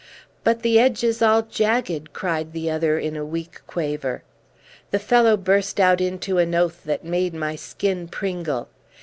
[0.43, 4.23] "But the edge is all jagged!" cried the other in a weak quaver.
[4.89, 8.67] The fellow burst out into an oath that made my skin pringle.